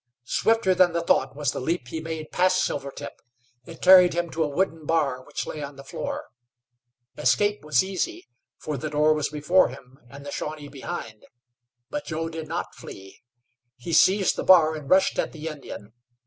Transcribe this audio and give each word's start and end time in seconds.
Swifter 0.25 0.73
than 0.73 0.93
the 0.93 1.03
thought 1.03 1.35
was 1.35 1.51
the 1.51 1.59
leap 1.59 1.89
he 1.89 1.99
made 2.01 2.31
past 2.31 2.63
Silvertip. 2.65 3.21
It 3.67 3.83
carried 3.83 4.15
him 4.15 4.31
to 4.31 4.41
a 4.41 4.47
wooden 4.49 4.87
bar 4.87 5.23
which 5.23 5.45
lay 5.45 5.61
on 5.61 5.75
the 5.75 5.83
floor. 5.83 6.29
Escape 7.19 7.63
was 7.63 7.83
easy, 7.83 8.27
for 8.57 8.77
the 8.77 8.89
door 8.89 9.13
was 9.13 9.29
before 9.29 9.67
him 9.69 9.99
and 10.09 10.25
the 10.25 10.31
Shawnee 10.31 10.69
behind, 10.69 11.27
but 11.91 12.05
Joe 12.05 12.29
did 12.29 12.47
not 12.47 12.73
flee! 12.73 13.21
He 13.77 13.93
seized 13.93 14.37
the 14.37 14.43
bar 14.43 14.73
and 14.73 14.89
rushed 14.89 15.19
at 15.19 15.33
the 15.33 15.47
Indian. 15.47 15.93